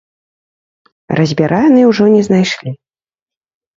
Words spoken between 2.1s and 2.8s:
не знайшлі.